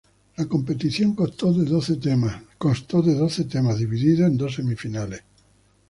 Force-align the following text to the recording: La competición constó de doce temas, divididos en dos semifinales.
La 0.37 0.47
competición 0.47 1.13
constó 1.13 1.53
de 1.53 1.63
doce 1.63 1.97
temas, 3.43 3.77
divididos 3.77 4.31
en 4.31 4.35
dos 4.35 4.55
semifinales. 4.55 5.21